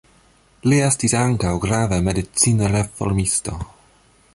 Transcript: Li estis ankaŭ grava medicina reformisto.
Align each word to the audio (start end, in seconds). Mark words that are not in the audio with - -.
Li 0.71 0.79
estis 0.85 1.13
ankaŭ 1.19 1.53
grava 1.67 2.01
medicina 2.09 2.73
reformisto. 2.79 3.61